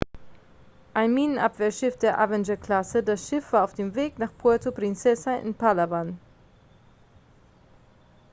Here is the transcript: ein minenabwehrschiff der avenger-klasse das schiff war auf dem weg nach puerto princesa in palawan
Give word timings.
ein 0.95 1.13
minenabwehrschiff 1.13 1.95
der 1.95 2.17
avenger-klasse 2.19 3.03
das 3.03 3.27
schiff 3.27 3.53
war 3.53 3.63
auf 3.63 3.75
dem 3.75 3.93
weg 3.93 4.17
nach 4.17 4.35
puerto 4.35 4.71
princesa 4.71 5.35
in 5.35 5.53
palawan 5.53 6.17